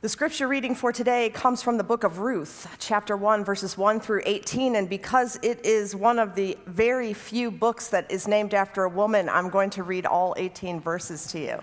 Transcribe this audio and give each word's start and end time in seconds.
The 0.00 0.08
scripture 0.08 0.46
reading 0.46 0.76
for 0.76 0.92
today 0.92 1.28
comes 1.30 1.60
from 1.60 1.76
the 1.76 1.82
book 1.82 2.04
of 2.04 2.20
Ruth, 2.20 2.72
chapter 2.78 3.16
1, 3.16 3.44
verses 3.44 3.76
1 3.76 3.98
through 3.98 4.22
18. 4.26 4.76
And 4.76 4.88
because 4.88 5.40
it 5.42 5.66
is 5.66 5.96
one 5.96 6.20
of 6.20 6.36
the 6.36 6.56
very 6.66 7.12
few 7.12 7.50
books 7.50 7.88
that 7.88 8.08
is 8.08 8.28
named 8.28 8.54
after 8.54 8.84
a 8.84 8.88
woman, 8.88 9.28
I'm 9.28 9.50
going 9.50 9.70
to 9.70 9.82
read 9.82 10.06
all 10.06 10.36
18 10.36 10.78
verses 10.78 11.26
to 11.32 11.40
you. 11.40 11.58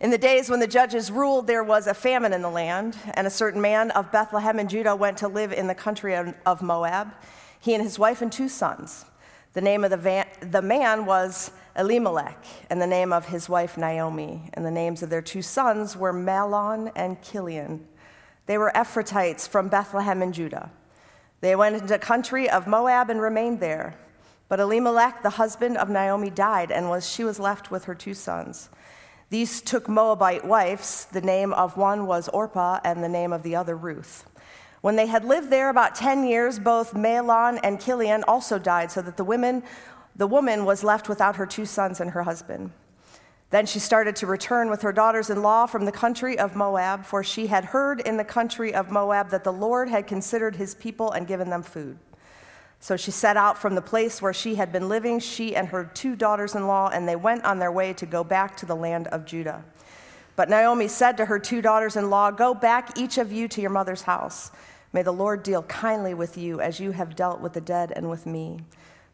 In 0.00 0.10
the 0.10 0.18
days 0.18 0.50
when 0.50 0.58
the 0.58 0.66
judges 0.66 1.12
ruled, 1.12 1.46
there 1.46 1.62
was 1.62 1.86
a 1.86 1.94
famine 1.94 2.32
in 2.32 2.42
the 2.42 2.50
land, 2.50 2.96
and 3.14 3.24
a 3.24 3.30
certain 3.30 3.60
man 3.60 3.92
of 3.92 4.10
Bethlehem 4.10 4.58
in 4.58 4.66
Judah 4.66 4.96
went 4.96 5.18
to 5.18 5.28
live 5.28 5.52
in 5.52 5.68
the 5.68 5.76
country 5.76 6.16
of 6.16 6.60
Moab, 6.60 7.14
he 7.60 7.72
and 7.72 7.84
his 7.84 8.00
wife 8.00 8.20
and 8.20 8.32
two 8.32 8.48
sons. 8.48 9.04
The 9.52 9.60
name 9.60 9.84
of 9.84 9.90
the, 9.90 9.96
van, 9.96 10.26
the 10.40 10.60
man 10.60 11.06
was 11.06 11.52
Elimelech, 11.76 12.44
and 12.68 12.80
the 12.80 12.86
name 12.86 13.12
of 13.12 13.26
his 13.26 13.48
wife 13.48 13.78
Naomi, 13.78 14.50
and 14.54 14.64
the 14.64 14.70
names 14.70 15.02
of 15.02 15.10
their 15.10 15.22
two 15.22 15.42
sons 15.42 15.96
were 15.96 16.12
Mahlon 16.12 16.92
and 16.94 17.22
Chilion. 17.22 17.86
They 18.46 18.58
were 18.58 18.72
Ephrathites 18.74 19.48
from 19.48 19.68
Bethlehem 19.68 20.22
in 20.22 20.32
Judah. 20.32 20.70
They 21.40 21.56
went 21.56 21.74
into 21.76 21.88
the 21.88 21.98
country 21.98 22.48
of 22.48 22.66
Moab 22.66 23.10
and 23.10 23.20
remained 23.20 23.60
there. 23.60 23.96
But 24.48 24.60
Elimelech, 24.60 25.22
the 25.22 25.30
husband 25.30 25.78
of 25.78 25.88
Naomi, 25.88 26.28
died, 26.28 26.70
and 26.70 26.90
was, 26.90 27.08
she 27.08 27.24
was 27.24 27.40
left 27.40 27.70
with 27.70 27.84
her 27.84 27.94
two 27.94 28.14
sons. 28.14 28.68
These 29.30 29.62
took 29.62 29.88
Moabite 29.88 30.44
wives. 30.44 31.06
The 31.06 31.22
name 31.22 31.54
of 31.54 31.78
one 31.78 32.06
was 32.06 32.28
Orpah, 32.28 32.80
and 32.84 33.02
the 33.02 33.08
name 33.08 33.32
of 33.32 33.42
the 33.42 33.56
other 33.56 33.74
Ruth. 33.74 34.28
When 34.82 34.96
they 34.96 35.06
had 35.06 35.24
lived 35.24 35.48
there 35.48 35.70
about 35.70 35.94
10 35.94 36.26
years, 36.26 36.58
both 36.58 36.92
Mahlon 36.92 37.60
and 37.62 37.80
Chilion 37.80 38.24
also 38.28 38.58
died, 38.58 38.90
so 38.90 39.00
that 39.00 39.16
the 39.16 39.24
women, 39.24 39.62
the 40.16 40.26
woman 40.26 40.64
was 40.64 40.84
left 40.84 41.08
without 41.08 41.36
her 41.36 41.46
two 41.46 41.66
sons 41.66 42.00
and 42.00 42.10
her 42.10 42.22
husband. 42.22 42.70
Then 43.50 43.66
she 43.66 43.78
started 43.78 44.16
to 44.16 44.26
return 44.26 44.70
with 44.70 44.80
her 44.82 44.92
daughters 44.92 45.28
in 45.28 45.42
law 45.42 45.66
from 45.66 45.84
the 45.84 45.92
country 45.92 46.38
of 46.38 46.56
Moab, 46.56 47.04
for 47.04 47.22
she 47.22 47.48
had 47.48 47.66
heard 47.66 48.00
in 48.00 48.16
the 48.16 48.24
country 48.24 48.74
of 48.74 48.90
Moab 48.90 49.28
that 49.30 49.44
the 49.44 49.52
Lord 49.52 49.90
had 49.90 50.06
considered 50.06 50.56
his 50.56 50.74
people 50.74 51.12
and 51.12 51.26
given 51.26 51.50
them 51.50 51.62
food. 51.62 51.98
So 52.80 52.96
she 52.96 53.10
set 53.10 53.36
out 53.36 53.58
from 53.58 53.74
the 53.74 53.82
place 53.82 54.22
where 54.22 54.32
she 54.32 54.54
had 54.54 54.72
been 54.72 54.88
living, 54.88 55.20
she 55.20 55.54
and 55.54 55.68
her 55.68 55.84
two 55.94 56.16
daughters 56.16 56.54
in 56.54 56.66
law, 56.66 56.88
and 56.88 57.06
they 57.06 57.14
went 57.14 57.44
on 57.44 57.58
their 57.58 57.70
way 57.70 57.92
to 57.92 58.06
go 58.06 58.24
back 58.24 58.56
to 58.56 58.66
the 58.66 58.74
land 58.74 59.06
of 59.08 59.24
Judah. 59.24 59.62
But 60.34 60.48
Naomi 60.48 60.88
said 60.88 61.16
to 61.18 61.26
her 61.26 61.38
two 61.38 61.60
daughters 61.60 61.96
in 61.96 62.10
law, 62.10 62.30
Go 62.30 62.54
back, 62.54 62.98
each 62.98 63.18
of 63.18 63.30
you, 63.30 63.48
to 63.48 63.60
your 63.60 63.70
mother's 63.70 64.02
house. 64.02 64.50
May 64.92 65.02
the 65.02 65.12
Lord 65.12 65.42
deal 65.42 65.62
kindly 65.64 66.14
with 66.14 66.36
you 66.36 66.60
as 66.60 66.80
you 66.80 66.90
have 66.92 67.14
dealt 67.14 67.40
with 67.40 67.52
the 67.52 67.60
dead 67.60 67.92
and 67.94 68.10
with 68.10 68.26
me. 68.26 68.60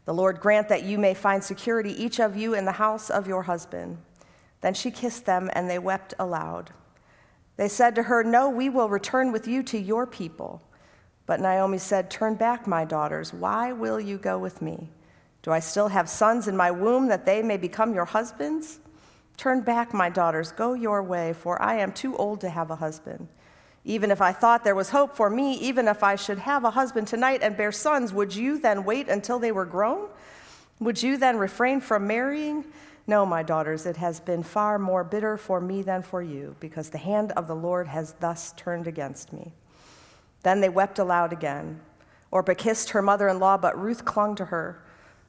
The 0.09 0.15
Lord 0.15 0.39
grant 0.39 0.69
that 0.69 0.81
you 0.81 0.97
may 0.97 1.13
find 1.13 1.43
security, 1.43 1.91
each 2.03 2.19
of 2.19 2.35
you, 2.35 2.55
in 2.55 2.65
the 2.65 2.71
house 2.71 3.11
of 3.11 3.27
your 3.27 3.43
husband. 3.43 3.99
Then 4.61 4.73
she 4.73 4.89
kissed 4.89 5.27
them, 5.27 5.51
and 5.53 5.69
they 5.69 5.77
wept 5.77 6.15
aloud. 6.17 6.71
They 7.57 7.67
said 7.67 7.93
to 7.93 8.01
her, 8.01 8.23
No, 8.23 8.49
we 8.49 8.69
will 8.69 8.89
return 8.89 9.31
with 9.31 9.47
you 9.47 9.61
to 9.61 9.77
your 9.77 10.07
people. 10.07 10.63
But 11.27 11.41
Naomi 11.41 11.77
said, 11.77 12.09
Turn 12.09 12.33
back, 12.33 12.65
my 12.65 12.85
daughters. 12.85 13.35
Why 13.35 13.71
will 13.71 13.99
you 13.99 14.17
go 14.17 14.39
with 14.39 14.63
me? 14.63 14.89
Do 15.43 15.51
I 15.51 15.59
still 15.59 15.89
have 15.89 16.09
sons 16.09 16.47
in 16.47 16.57
my 16.57 16.71
womb 16.71 17.07
that 17.09 17.27
they 17.27 17.43
may 17.43 17.57
become 17.57 17.93
your 17.93 18.05
husbands? 18.05 18.79
Turn 19.37 19.61
back, 19.61 19.93
my 19.93 20.09
daughters, 20.09 20.51
go 20.51 20.73
your 20.73 21.03
way, 21.03 21.33
for 21.33 21.61
I 21.61 21.75
am 21.75 21.91
too 21.91 22.17
old 22.17 22.41
to 22.41 22.49
have 22.49 22.71
a 22.71 22.77
husband. 22.77 23.27
Even 23.85 24.11
if 24.11 24.21
I 24.21 24.31
thought 24.31 24.63
there 24.63 24.75
was 24.75 24.89
hope 24.89 25.15
for 25.15 25.29
me, 25.29 25.53
even 25.55 25.87
if 25.87 26.03
I 26.03 26.15
should 26.15 26.39
have 26.39 26.63
a 26.63 26.71
husband 26.71 27.07
tonight 27.07 27.41
and 27.41 27.55
bear 27.55 27.71
sons, 27.71 28.13
would 28.13 28.35
you 28.35 28.59
then 28.59 28.83
wait 28.83 29.07
until 29.07 29.39
they 29.39 29.51
were 29.51 29.65
grown? 29.65 30.09
Would 30.79 31.01
you 31.01 31.17
then 31.17 31.37
refrain 31.37 31.81
from 31.81 32.07
marrying? 32.07 32.65
No, 33.07 33.25
my 33.25 33.41
daughters, 33.41 33.85
it 33.85 33.97
has 33.97 34.19
been 34.19 34.43
far 34.43 34.77
more 34.77 35.03
bitter 35.03 35.37
for 35.37 35.59
me 35.59 35.81
than 35.81 36.03
for 36.03 36.21
you, 36.21 36.55
because 36.59 36.89
the 36.89 36.97
hand 36.97 37.31
of 37.31 37.47
the 37.47 37.55
Lord 37.55 37.87
has 37.87 38.13
thus 38.19 38.53
turned 38.55 38.85
against 38.85 39.33
me. 39.33 39.53
Then 40.43 40.61
they 40.61 40.69
wept 40.69 40.99
aloud 40.99 41.33
again. 41.33 41.79
Orpah 42.31 42.53
kissed 42.53 42.91
her 42.91 43.01
mother 43.01 43.27
in 43.27 43.39
law, 43.39 43.57
but 43.57 43.79
Ruth 43.81 44.05
clung 44.05 44.35
to 44.35 44.45
her. 44.45 44.83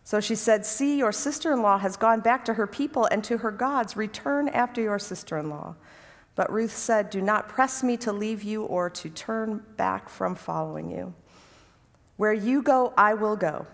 So 0.04 0.20
she 0.20 0.34
said, 0.34 0.66
See, 0.66 0.98
your 0.98 1.12
sister 1.12 1.52
in 1.52 1.62
law 1.62 1.78
has 1.78 1.96
gone 1.96 2.20
back 2.20 2.44
to 2.46 2.54
her 2.54 2.66
people 2.66 3.06
and 3.06 3.24
to 3.24 3.38
her 3.38 3.50
gods. 3.50 3.96
Return 3.96 4.48
after 4.48 4.80
your 4.80 4.98
sister 4.98 5.38
in 5.38 5.50
law. 5.50 5.76
But 6.34 6.52
Ruth 6.52 6.76
said, 6.76 7.10
Do 7.10 7.20
not 7.20 7.48
press 7.48 7.82
me 7.82 7.96
to 7.98 8.12
leave 8.12 8.42
you 8.42 8.64
or 8.64 8.88
to 8.90 9.10
turn 9.10 9.64
back 9.76 10.08
from 10.08 10.34
following 10.34 10.90
you. 10.90 11.14
Where 12.16 12.32
you 12.32 12.62
go, 12.62 12.92
I 12.96 13.14
will 13.14 13.36
go. 13.36 13.66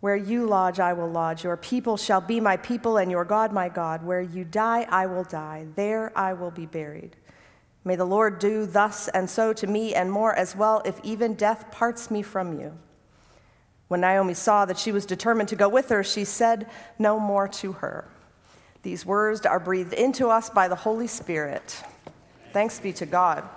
Where 0.00 0.16
you 0.16 0.46
lodge, 0.46 0.80
I 0.80 0.92
will 0.92 1.08
lodge. 1.08 1.44
Your 1.44 1.56
people 1.56 1.96
shall 1.96 2.20
be 2.20 2.40
my 2.40 2.56
people, 2.56 2.96
and 2.96 3.10
your 3.10 3.24
God 3.24 3.52
my 3.52 3.68
God. 3.68 4.04
Where 4.04 4.20
you 4.20 4.44
die, 4.44 4.86
I 4.90 5.06
will 5.06 5.22
die. 5.22 5.66
There 5.76 6.12
I 6.18 6.32
will 6.32 6.50
be 6.50 6.66
buried. 6.66 7.16
May 7.84 7.96
the 7.96 8.04
Lord 8.04 8.38
do 8.38 8.66
thus 8.66 9.08
and 9.08 9.28
so 9.28 9.52
to 9.52 9.66
me, 9.66 9.94
and 9.94 10.10
more 10.10 10.34
as 10.34 10.56
well, 10.56 10.82
if 10.84 10.98
even 11.02 11.34
death 11.34 11.70
parts 11.70 12.10
me 12.10 12.22
from 12.22 12.58
you. 12.58 12.76
When 13.88 14.00
Naomi 14.00 14.34
saw 14.34 14.64
that 14.64 14.78
she 14.78 14.90
was 14.90 15.04
determined 15.04 15.48
to 15.50 15.56
go 15.56 15.68
with 15.68 15.88
her, 15.90 16.02
she 16.02 16.24
said 16.24 16.68
no 16.98 17.20
more 17.20 17.46
to 17.48 17.72
her. 17.72 18.08
These 18.82 19.06
words 19.06 19.46
are 19.46 19.60
breathed 19.60 19.92
into 19.92 20.28
us 20.28 20.50
by 20.50 20.68
the 20.68 20.74
Holy 20.74 21.06
Spirit. 21.06 21.82
Thanks 22.52 22.80
be 22.80 22.92
to 22.94 23.06
God. 23.06 23.48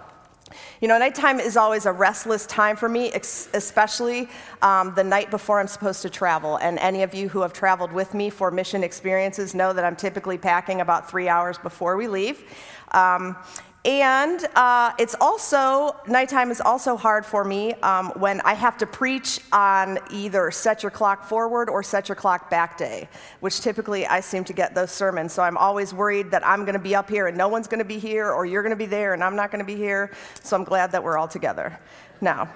You 0.79 0.87
know, 0.87 0.97
nighttime 0.97 1.39
is 1.39 1.57
always 1.57 1.87
a 1.87 1.91
restless 1.91 2.45
time 2.45 2.75
for 2.75 2.87
me, 2.87 3.11
especially 3.13 4.29
um, 4.61 4.93
the 4.93 5.03
night 5.03 5.31
before 5.31 5.59
I'm 5.59 5.67
supposed 5.67 6.03
to 6.03 6.09
travel. 6.09 6.57
And 6.57 6.77
any 6.79 7.01
of 7.01 7.15
you 7.15 7.27
who 7.27 7.41
have 7.41 7.51
traveled 7.51 7.91
with 7.91 8.13
me 8.13 8.29
for 8.29 8.51
mission 8.51 8.83
experiences 8.83 9.55
know 9.55 9.73
that 9.73 9.83
I'm 9.83 9.95
typically 9.95 10.37
packing 10.37 10.81
about 10.81 11.09
three 11.09 11.27
hours 11.27 11.57
before 11.57 11.97
we 11.97 12.07
leave. 12.07 12.43
Um, 12.91 13.35
and 13.85 14.47
uh, 14.55 14.93
it's 14.97 15.15
also, 15.21 15.95
nighttime 16.07 16.49
is 16.49 16.59
also 16.59 16.97
hard 16.97 17.23
for 17.23 17.43
me 17.43 17.73
um, 17.75 18.11
when 18.15 18.41
I 18.41 18.55
have 18.55 18.79
to 18.79 18.87
preach 18.87 19.39
on 19.53 19.99
either 20.09 20.49
set 20.49 20.81
your 20.81 20.89
clock 20.89 21.23
forward 21.23 21.69
or 21.69 21.83
set 21.83 22.09
your 22.09 22.15
clock 22.15 22.49
back 22.49 22.79
day, 22.79 23.07
which 23.41 23.61
typically 23.61 24.07
I 24.07 24.21
seem 24.21 24.43
to 24.45 24.53
get 24.53 24.73
those 24.73 24.89
sermons. 24.89 25.33
So 25.33 25.43
I'm 25.43 25.55
always 25.55 25.93
worried 25.93 26.31
that 26.31 26.45
I'm 26.45 26.61
going 26.61 26.73
to 26.73 26.79
be 26.79 26.95
up 26.95 27.07
here 27.07 27.27
and 27.27 27.37
no 27.37 27.47
one's 27.47 27.67
going 27.67 27.77
to 27.77 27.85
be 27.85 27.99
here, 27.99 28.31
or 28.31 28.43
you're 28.47 28.63
going 28.63 28.71
to 28.71 28.75
be 28.75 28.87
there 28.87 29.13
and 29.13 29.23
I'm 29.23 29.35
not 29.35 29.51
going 29.51 29.63
to 29.63 29.65
be 29.65 29.75
here. 29.75 30.09
So 30.41 30.55
I'm 30.55 30.63
glad 30.63 30.91
that 30.91 31.03
we're 31.03 31.19
all 31.19 31.27
together. 31.27 31.79
Now, 32.21 32.49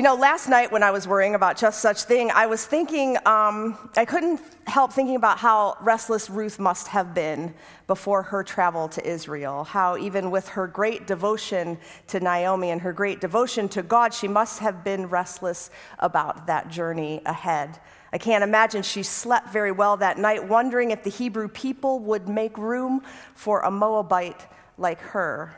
you 0.00 0.04
know, 0.04 0.14
last 0.14 0.48
night 0.48 0.72
when 0.72 0.82
I 0.82 0.92
was 0.92 1.06
worrying 1.06 1.34
about 1.34 1.58
just 1.58 1.82
such 1.82 2.04
thing, 2.04 2.30
I 2.30 2.46
was 2.46 2.64
thinking, 2.64 3.18
um, 3.26 3.76
I 3.98 4.06
couldn't 4.06 4.40
help 4.66 4.94
thinking 4.94 5.14
about 5.14 5.36
how 5.36 5.76
restless 5.82 6.30
Ruth 6.30 6.58
must 6.58 6.88
have 6.88 7.12
been 7.12 7.52
before 7.86 8.22
her 8.22 8.42
travel 8.42 8.88
to 8.88 9.06
Israel. 9.06 9.62
How, 9.62 9.98
even 9.98 10.30
with 10.30 10.48
her 10.48 10.66
great 10.66 11.06
devotion 11.06 11.76
to 12.06 12.18
Naomi 12.18 12.70
and 12.70 12.80
her 12.80 12.94
great 12.94 13.20
devotion 13.20 13.68
to 13.68 13.82
God, 13.82 14.14
she 14.14 14.26
must 14.26 14.60
have 14.60 14.82
been 14.82 15.06
restless 15.06 15.70
about 15.98 16.46
that 16.46 16.70
journey 16.70 17.20
ahead. 17.26 17.78
I 18.10 18.16
can't 18.16 18.42
imagine 18.42 18.82
she 18.82 19.02
slept 19.02 19.50
very 19.50 19.70
well 19.70 19.98
that 19.98 20.16
night, 20.16 20.42
wondering 20.48 20.92
if 20.92 21.04
the 21.04 21.10
Hebrew 21.10 21.48
people 21.48 21.98
would 21.98 22.26
make 22.26 22.56
room 22.56 23.02
for 23.34 23.60
a 23.60 23.70
Moabite 23.70 24.46
like 24.78 25.00
her. 25.00 25.54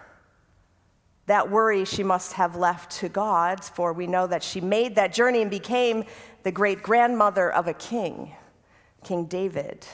That 1.27 1.51
worry 1.51 1.85
she 1.85 2.03
must 2.03 2.33
have 2.35 2.57
left 2.57 2.91
to 2.99 3.09
God, 3.09 3.65
for 3.65 3.93
we 3.93 4.07
know 4.07 4.27
that 4.27 4.43
she 4.43 4.61
made 4.61 4.97
that 4.97 5.13
journey 5.13 5.43
and 5.43 5.51
became 5.51 6.05
the 6.43 6.53
great 6.53 6.83
grandmother 6.83 7.51
of 7.51 7.69
a 7.69 7.75
king, 7.75 8.35
King 9.05 9.27
David, 9.27 9.87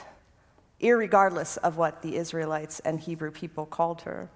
regardless 0.81 1.57
of 1.57 1.77
what 1.77 2.01
the 2.01 2.15
Israelites 2.15 2.79
and 2.79 2.99
Hebrew 2.99 3.31
people 3.31 3.65
called 3.65 4.01
her. 4.01 4.29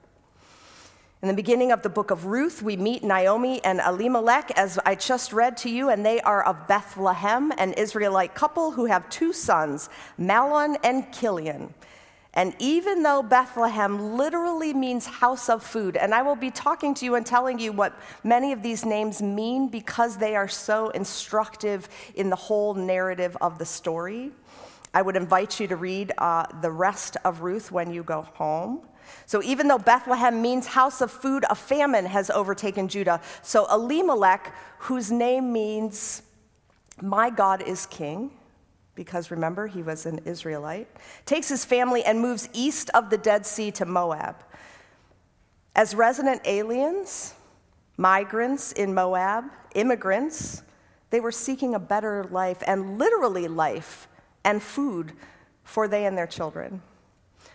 In 1.23 1.29
the 1.29 1.33
beginning 1.33 1.71
of 1.71 1.81
the 1.81 1.89
book 1.89 2.11
of 2.11 2.25
Ruth, 2.25 2.61
we 2.61 2.75
meet 2.75 3.01
Naomi 3.01 3.63
and 3.63 3.79
Elimelech, 3.79 4.51
as 4.57 4.77
I 4.85 4.95
just 4.95 5.31
read 5.31 5.55
to 5.57 5.69
you, 5.69 5.89
and 5.89 6.05
they 6.05 6.19
are 6.19 6.43
of 6.43 6.67
Bethlehem, 6.67 7.53
an 7.57 7.71
Israelite 7.73 8.35
couple 8.35 8.71
who 8.71 8.85
have 8.85 9.09
two 9.09 9.31
sons, 9.31 9.89
Mahlon 10.19 10.75
and 10.83 11.11
Chilion. 11.13 11.73
And 12.35 12.55
even 12.57 13.03
though 13.03 13.21
Bethlehem 13.21 14.17
literally 14.17 14.73
means 14.73 15.05
house 15.05 15.49
of 15.49 15.61
food, 15.61 15.95
and 15.95 16.15
I 16.15 16.23
will 16.23 16.35
be 16.35 16.49
talking 16.49 16.95
to 16.95 17.05
you 17.05 17.13
and 17.13 17.25
telling 17.25 17.59
you 17.59 17.71
what 17.71 17.93
many 18.23 18.51
of 18.51 18.63
these 18.63 18.83
names 18.85 19.21
mean 19.21 19.67
because 19.67 20.17
they 20.17 20.35
are 20.35 20.47
so 20.47 20.89
instructive 20.89 21.87
in 22.15 22.31
the 22.31 22.35
whole 22.35 22.73
narrative 22.73 23.37
of 23.39 23.59
the 23.59 23.65
story, 23.65 24.31
I 24.95 25.03
would 25.03 25.15
invite 25.15 25.59
you 25.59 25.67
to 25.67 25.75
read 25.75 26.11
uh, 26.17 26.45
the 26.61 26.71
rest 26.71 27.17
of 27.23 27.41
Ruth 27.41 27.71
when 27.71 27.91
you 27.91 28.03
go 28.03 28.23
home. 28.23 28.81
So, 29.25 29.43
even 29.43 29.67
though 29.67 29.77
Bethlehem 29.77 30.41
means 30.41 30.65
house 30.67 31.01
of 31.01 31.11
food, 31.11 31.45
a 31.49 31.55
famine 31.55 32.05
has 32.05 32.29
overtaken 32.29 32.87
Judah. 32.87 33.21
So, 33.41 33.67
Elimelech, 33.71 34.53
whose 34.79 35.11
name 35.11 35.51
means 35.51 36.23
my 37.01 37.29
God 37.29 37.61
is 37.61 37.85
king, 37.85 38.31
because 38.95 39.31
remember, 39.31 39.67
he 39.67 39.81
was 39.81 40.05
an 40.05 40.19
Israelite, 40.25 40.87
takes 41.25 41.49
his 41.49 41.65
family 41.65 42.03
and 42.03 42.19
moves 42.19 42.49
east 42.53 42.89
of 42.93 43.09
the 43.09 43.17
Dead 43.17 43.45
Sea 43.45 43.71
to 43.71 43.85
Moab. 43.85 44.35
As 45.75 45.95
resident 45.95 46.41
aliens, 46.45 47.33
migrants 47.97 48.71
in 48.73 48.93
Moab, 48.93 49.45
immigrants, 49.73 50.61
they 51.09 51.19
were 51.19 51.31
seeking 51.31 51.75
a 51.75 51.79
better 51.79 52.25
life 52.25 52.61
and 52.67 52.97
literally 52.97 53.47
life 53.47 54.07
and 54.43 54.61
food 54.61 55.13
for 55.63 55.87
they 55.87 56.05
and 56.05 56.17
their 56.17 56.27
children. 56.27 56.81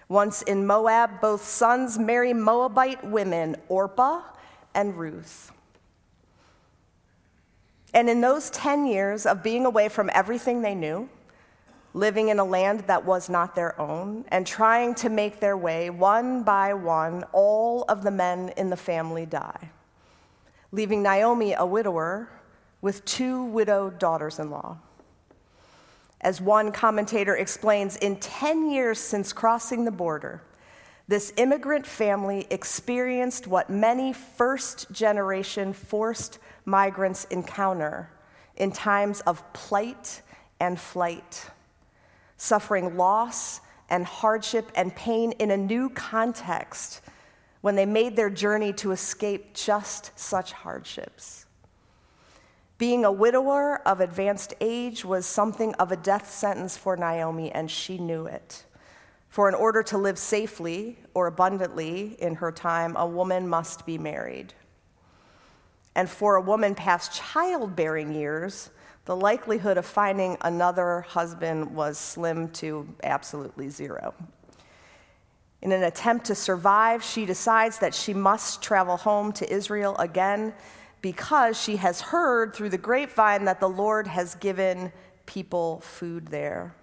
Once 0.09 0.43
in 0.43 0.67
Moab, 0.67 1.21
both 1.21 1.45
sons 1.45 1.99
marry 1.99 2.33
Moabite 2.33 3.05
women, 3.05 3.57
Orpah 3.69 4.23
and 4.75 4.97
Ruth. 4.97 5.53
And 7.95 8.09
in 8.09 8.21
those 8.21 8.51
10 8.51 8.87
years 8.87 9.27
of 9.27 9.43
being 9.43 9.67
away 9.67 9.89
from 9.89 10.11
everything 10.15 10.63
they 10.63 10.75
knew, 10.75 11.09
living 11.95 12.29
in 12.29 12.39
a 12.39 12.45
land 12.45 12.81
that 12.81 13.05
was 13.05 13.29
not 13.29 13.55
their 13.55 13.79
own, 13.81 14.25
and 14.29 14.47
trying 14.47 14.95
to 14.95 15.09
make 15.09 15.41
their 15.41 15.57
way 15.57 15.91
one 15.91 16.43
by 16.43 16.75
one, 16.75 17.25
all 17.33 17.85
of 17.89 18.03
the 18.03 18.11
men 18.11 18.51
in 18.57 18.71
the 18.71 18.77
family 18.77 19.27
die, 19.27 19.71
leaving 20.71 21.03
Naomi 21.03 21.55
a 21.55 21.65
widower 21.65 22.29
with 22.81 23.05
two 23.05 23.45
widowed 23.45 23.99
daughters 23.99 24.39
in 24.39 24.51
law. 24.51 24.77
As 26.21 26.41
one 26.41 26.73
commentator 26.73 27.37
explains, 27.37 27.97
in 27.97 28.17
10 28.17 28.71
years 28.71 28.99
since 28.99 29.33
crossing 29.33 29.85
the 29.85 29.91
border, 29.91 30.43
this 31.07 31.33
immigrant 31.37 31.87
family 31.87 32.47
experienced 32.51 33.47
what 33.47 33.71
many 33.71 34.13
first 34.13 34.91
generation 34.93 35.73
forced 35.73 36.39
migrants 36.67 37.25
encounter 37.27 38.11
in 38.57 38.71
times 38.73 39.21
of 39.23 39.53
plight 39.53 40.21
and 40.61 40.79
flight, 40.79 41.49
suffering 42.39 42.97
loss 42.97 43.61
and 43.91 44.07
hardship 44.07 44.73
and 44.75 44.95
pain 44.97 45.33
in 45.33 45.51
a 45.51 45.57
new 45.57 45.91
context 45.91 47.03
when 47.61 47.75
they 47.75 47.85
made 47.85 48.17
their 48.17 48.31
journey 48.31 48.73
to 48.73 48.93
escape 48.93 49.53
just 49.53 50.19
such 50.19 50.53
hardships. 50.53 51.45
Being 52.79 53.05
a 53.05 53.11
widower 53.11 53.87
of 53.87 54.01
advanced 54.01 54.55
age 54.61 55.05
was 55.05 55.27
something 55.27 55.75
of 55.75 55.91
a 55.91 55.97
death 55.97 56.31
sentence 56.31 56.77
for 56.77 56.97
Naomi, 56.97 57.51
and 57.51 57.69
she 57.69 57.99
knew 57.99 58.27
it. 58.27 58.65
For 59.29 59.49
in 59.49 59.55
order 59.55 59.83
to 59.83 59.99
live 59.99 60.17
safely 60.17 60.99
or 61.13 61.27
abundantly 61.27 62.17
in 62.21 62.37
her 62.37 62.53
time, 62.53 62.97
a 62.97 63.07
woman 63.07 63.49
must 63.49 63.85
be 63.85 63.99
married. 63.99 64.55
And 65.97 66.09
for 66.09 66.37
a 66.37 66.41
woman 66.41 66.77
past 66.77 67.13
childbearing 67.13 68.15
years, 68.15 68.71
the 69.09 69.17
likelihood 69.17 69.79
of 69.79 69.87
finding 69.87 70.37
another 70.43 71.01
husband 71.01 71.75
was 71.75 71.97
slim 71.97 72.47
to 72.47 72.87
absolutely 73.03 73.71
zero. 73.71 74.15
In 75.63 75.73
an 75.73 75.83
attempt 75.85 76.27
to 76.27 76.35
survive, 76.35 77.03
she 77.03 77.25
decides 77.25 77.79
that 77.79 77.95
she 77.95 78.13
must 78.13 78.61
travel 78.61 78.99
home 78.99 79.33
to 79.33 79.51
Israel 79.51 79.97
again 79.97 80.53
because 81.01 81.59
she 81.59 81.77
has 81.77 82.03
heard 82.03 82.55
through 82.55 82.69
the 82.69 82.77
grapevine 82.77 83.47
that 83.47 83.61
the 83.61 83.69
Lord 83.69 84.07
has 84.07 84.35
given 84.35 84.93
people 85.25 85.81
food 85.81 86.27
there. 86.27 86.75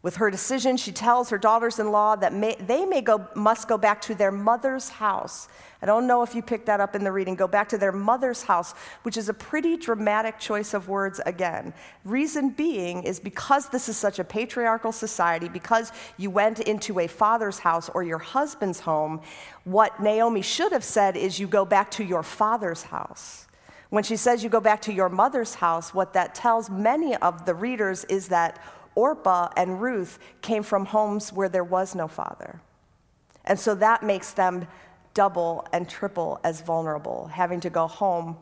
With 0.00 0.16
her 0.16 0.30
decision, 0.30 0.76
she 0.76 0.92
tells 0.92 1.28
her 1.30 1.38
daughters 1.38 1.80
in 1.80 1.90
law 1.90 2.14
that 2.16 2.32
may, 2.32 2.54
they 2.54 2.86
may 2.86 3.00
go, 3.00 3.26
must 3.34 3.66
go 3.66 3.76
back 3.76 4.00
to 4.02 4.14
their 4.14 4.30
mother's 4.30 4.88
house. 4.88 5.48
I 5.82 5.86
don't 5.86 6.06
know 6.06 6.22
if 6.22 6.36
you 6.36 6.42
picked 6.42 6.66
that 6.66 6.80
up 6.80 6.94
in 6.94 7.02
the 7.02 7.10
reading. 7.10 7.34
Go 7.34 7.48
back 7.48 7.68
to 7.70 7.78
their 7.78 7.90
mother's 7.90 8.44
house, 8.44 8.74
which 9.02 9.16
is 9.16 9.28
a 9.28 9.34
pretty 9.34 9.76
dramatic 9.76 10.38
choice 10.38 10.72
of 10.72 10.88
words 10.88 11.20
again. 11.26 11.74
Reason 12.04 12.50
being 12.50 13.02
is 13.02 13.18
because 13.18 13.68
this 13.70 13.88
is 13.88 13.96
such 13.96 14.20
a 14.20 14.24
patriarchal 14.24 14.92
society, 14.92 15.48
because 15.48 15.90
you 16.16 16.30
went 16.30 16.60
into 16.60 17.00
a 17.00 17.08
father's 17.08 17.58
house 17.58 17.88
or 17.88 18.04
your 18.04 18.18
husband's 18.18 18.78
home, 18.78 19.20
what 19.64 20.00
Naomi 20.00 20.42
should 20.42 20.70
have 20.70 20.84
said 20.84 21.16
is 21.16 21.40
you 21.40 21.48
go 21.48 21.64
back 21.64 21.90
to 21.92 22.04
your 22.04 22.22
father's 22.22 22.84
house. 22.84 23.48
When 23.90 24.04
she 24.04 24.16
says 24.16 24.44
you 24.44 24.50
go 24.50 24.60
back 24.60 24.82
to 24.82 24.92
your 24.92 25.08
mother's 25.08 25.54
house, 25.54 25.94
what 25.94 26.12
that 26.12 26.34
tells 26.34 26.68
many 26.68 27.16
of 27.16 27.46
the 27.46 27.54
readers 27.54 28.04
is 28.04 28.28
that 28.28 28.60
Orpah 28.98 29.50
and 29.56 29.80
Ruth 29.80 30.18
came 30.42 30.64
from 30.64 30.86
homes 30.86 31.32
where 31.32 31.48
there 31.48 31.62
was 31.62 31.94
no 31.94 32.08
father. 32.08 32.60
And 33.44 33.58
so 33.58 33.76
that 33.76 34.02
makes 34.02 34.32
them 34.32 34.66
double 35.14 35.64
and 35.72 35.88
triple 35.88 36.40
as 36.42 36.62
vulnerable, 36.62 37.28
having 37.28 37.60
to 37.60 37.70
go 37.70 37.86
home 37.86 38.38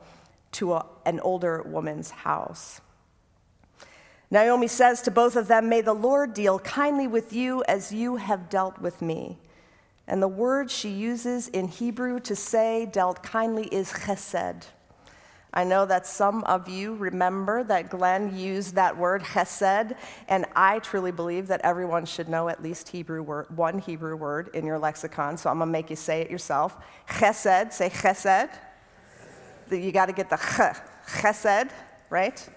to 0.53 0.73
a, 0.73 0.87
an 1.05 1.20
older 1.20 1.62
woman's 1.62 2.11
house. 2.11 2.81
Naomi 4.31 4.67
says 4.67 5.03
to 5.03 5.11
both 5.11 5.37
of 5.37 5.47
them, 5.47 5.69
May 5.69 5.82
the 5.82 5.93
Lord 5.93 6.32
deal 6.32 6.58
kindly 6.61 7.06
with 7.06 7.35
you 7.35 7.62
as 7.69 7.93
you 7.93 8.17
have 8.17 8.49
dealt 8.49 8.79
with 8.79 9.03
me. 9.03 9.37
And 10.08 10.23
the 10.23 10.29
word 10.29 10.70
she 10.70 10.88
uses 10.88 11.49
in 11.49 11.69
Hebrew 11.69 12.19
to 12.20 12.35
say 12.35 12.87
dealt 12.87 13.23
kindly 13.23 13.67
is 13.67 13.93
chesed. 13.93 14.69
I 15.56 15.64
know 15.64 15.87
that 15.87 16.06
some 16.06 16.44
of 16.44 16.69
you 16.69 16.94
remember 16.97 17.64
that 17.64 17.88
Glenn 17.88 18.37
used 18.37 18.75
that 18.75 18.94
word 18.94 19.23
chesed, 19.23 19.97
and 20.29 20.44
I 20.55 20.81
truly 20.81 21.12
believe 21.12 21.47
that 21.47 21.62
everyone 21.62 22.05
should 22.05 22.29
know 22.29 22.50
at 22.50 22.62
least 22.62 22.91
Hebrew 22.91 23.23
word, 23.23 23.47
one 23.56 23.79
Hebrew 23.79 24.17
word 24.17 24.50
in 24.53 24.67
your 24.67 24.79
lexicon, 24.79 25.38
so 25.38 25.49
I'm 25.49 25.58
gonna 25.58 25.70
make 25.70 25.88
you 25.88 25.97
say 25.97 26.20
it 26.20 26.31
yourself. 26.31 26.76
Chesed, 27.08 27.73
say 27.73 27.88
chesed. 27.88 28.50
You 29.70 29.93
gotta 29.93 30.12
get 30.12 30.29
the 30.29 30.37
ch, 30.37 30.76
chesed, 31.08 31.70
right? 32.11 32.49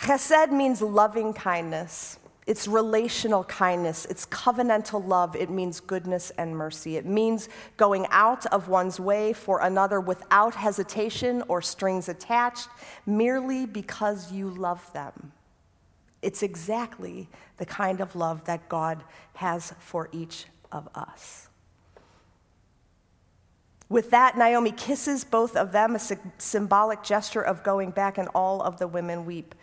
Chesed 0.00 0.50
means 0.52 0.80
loving 0.80 1.34
kindness. 1.34 2.18
It's 2.46 2.68
relational 2.68 3.42
kindness, 3.44 4.06
it's 4.08 4.24
covenantal 4.26 5.04
love, 5.04 5.34
it 5.34 5.50
means 5.50 5.80
goodness 5.80 6.30
and 6.38 6.56
mercy. 6.56 6.96
It 6.96 7.04
means 7.04 7.48
going 7.76 8.06
out 8.10 8.46
of 8.46 8.68
one's 8.68 9.00
way 9.00 9.32
for 9.32 9.60
another 9.62 10.00
without 10.00 10.54
hesitation 10.54 11.42
or 11.48 11.60
strings 11.60 12.08
attached, 12.08 12.68
merely 13.04 13.66
because 13.66 14.30
you 14.30 14.48
love 14.48 14.92
them. 14.92 15.32
It's 16.22 16.44
exactly 16.44 17.28
the 17.56 17.66
kind 17.66 18.00
of 18.00 18.14
love 18.14 18.44
that 18.44 18.68
God 18.68 19.02
has 19.34 19.74
for 19.80 20.08
each 20.12 20.46
of 20.70 20.88
us. 20.94 21.48
With 23.88 24.10
that, 24.10 24.36
Naomi 24.36 24.72
kisses 24.72 25.24
both 25.24 25.56
of 25.56 25.72
them, 25.72 25.94
a 25.94 26.00
symbolic 26.38 27.02
gesture 27.02 27.42
of 27.42 27.62
going 27.62 27.90
back, 27.90 28.18
and 28.18 28.28
all 28.34 28.60
of 28.60 28.78
the 28.78 28.88
women 28.88 29.24
weep. 29.24 29.54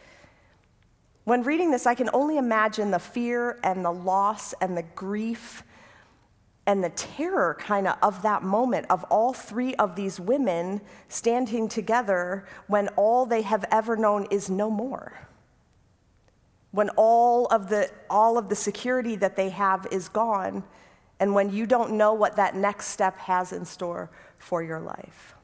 When 1.23 1.43
reading 1.43 1.71
this, 1.71 1.87
I 1.87 1.95
can 1.95 2.09
only 2.13 2.37
imagine 2.37 2.91
the 2.91 2.99
fear 2.99 3.59
and 3.63 3.83
the 3.83 3.91
loss 3.91 4.53
and 4.59 4.75
the 4.77 4.83
grief 4.83 5.63
and 6.65 6.83
the 6.83 6.89
terror 6.89 7.57
kind 7.59 7.87
of 7.87 7.97
of 8.01 8.21
that 8.21 8.43
moment 8.43 8.85
of 8.89 9.03
all 9.05 9.33
three 9.33 9.75
of 9.75 9.95
these 9.95 10.19
women 10.19 10.81
standing 11.09 11.67
together 11.67 12.45
when 12.67 12.87
all 12.89 13.25
they 13.25 13.41
have 13.41 13.65
ever 13.71 13.95
known 13.97 14.25
is 14.31 14.49
no 14.49 14.69
more. 14.69 15.27
When 16.71 16.89
all 16.95 17.47
of 17.47 17.69
the 17.69 17.89
all 18.09 18.37
of 18.37 18.49
the 18.49 18.55
security 18.55 19.15
that 19.17 19.35
they 19.35 19.49
have 19.49 19.87
is 19.91 20.09
gone 20.09 20.63
and 21.19 21.33
when 21.33 21.53
you 21.53 21.65
don't 21.65 21.93
know 21.93 22.13
what 22.13 22.35
that 22.37 22.55
next 22.55 22.87
step 22.87 23.17
has 23.17 23.53
in 23.53 23.65
store 23.65 24.09
for 24.38 24.63
your 24.63 24.79
life. 24.79 25.36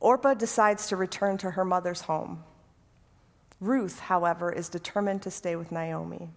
Orpah 0.00 0.34
decides 0.34 0.88
to 0.88 0.96
return 0.96 1.38
to 1.38 1.52
her 1.52 1.64
mother's 1.64 2.02
home. 2.02 2.44
Ruth, 3.60 3.98
however, 4.00 4.52
is 4.52 4.68
determined 4.68 5.22
to 5.22 5.30
stay 5.30 5.56
with 5.56 5.72
Naomi. 5.72 6.28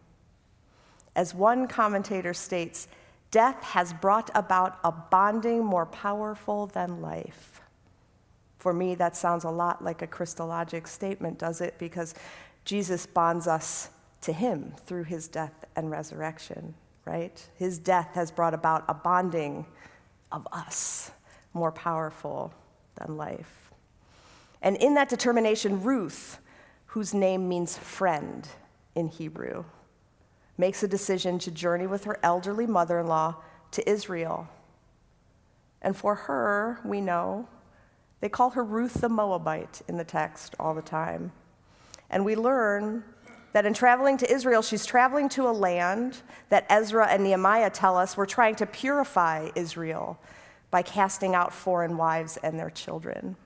As 1.15 1.33
one 1.35 1.67
commentator 1.67 2.33
states, 2.33 2.87
death 3.29 3.61
has 3.63 3.93
brought 3.93 4.29
about 4.33 4.79
a 4.83 4.91
bonding 4.91 5.63
more 5.63 5.85
powerful 5.85 6.67
than 6.67 7.01
life. 7.01 7.61
For 8.57 8.73
me, 8.73 8.95
that 8.95 9.15
sounds 9.15 9.43
a 9.43 9.49
lot 9.49 9.83
like 9.83 10.01
a 10.01 10.07
Christologic 10.07 10.87
statement, 10.87 11.39
does 11.39 11.61
it? 11.61 11.77
Because 11.79 12.13
Jesus 12.65 13.05
bonds 13.05 13.47
us 13.47 13.89
to 14.21 14.31
him 14.31 14.73
through 14.85 15.03
his 15.03 15.27
death 15.27 15.65
and 15.75 15.89
resurrection, 15.89 16.75
right? 17.05 17.43
His 17.55 17.79
death 17.79 18.09
has 18.13 18.31
brought 18.31 18.53
about 18.53 18.85
a 18.87 18.93
bonding 18.93 19.65
of 20.31 20.47
us 20.51 21.11
more 21.53 21.71
powerful 21.71 22.53
than 22.95 23.17
life. 23.17 23.71
And 24.61 24.77
in 24.77 24.93
that 24.93 25.09
determination, 25.09 25.81
Ruth, 25.81 26.39
whose 26.91 27.13
name 27.13 27.47
means 27.47 27.77
friend 27.77 28.49
in 28.95 29.07
Hebrew, 29.07 29.63
makes 30.57 30.83
a 30.83 30.87
decision 30.89 31.39
to 31.39 31.49
journey 31.49 31.87
with 31.87 32.03
her 32.03 32.19
elderly 32.21 32.67
mother 32.67 32.99
in 32.99 33.07
law 33.07 33.37
to 33.71 33.89
Israel. 33.89 34.49
And 35.81 35.95
for 35.95 36.15
her, 36.15 36.81
we 36.83 36.99
know, 36.99 37.47
they 38.19 38.27
call 38.27 38.49
her 38.51 38.63
Ruth 38.63 38.95
the 38.95 39.07
Moabite 39.07 39.81
in 39.87 39.95
the 39.95 40.03
text 40.03 40.53
all 40.59 40.73
the 40.73 40.81
time. 40.81 41.31
And 42.09 42.25
we 42.25 42.35
learn 42.35 43.05
that 43.53 43.65
in 43.65 43.73
traveling 43.73 44.17
to 44.17 44.29
Israel, 44.29 44.61
she's 44.61 44.85
traveling 44.85 45.29
to 45.29 45.47
a 45.47 45.51
land 45.51 46.17
that 46.49 46.65
Ezra 46.69 47.07
and 47.07 47.23
Nehemiah 47.23 47.69
tell 47.69 47.95
us 47.95 48.17
were 48.17 48.25
trying 48.25 48.55
to 48.55 48.65
purify 48.65 49.49
Israel 49.55 50.19
by 50.71 50.81
casting 50.81 51.35
out 51.35 51.53
foreign 51.53 51.95
wives 51.95 52.35
and 52.43 52.59
their 52.59 52.69
children. 52.69 53.37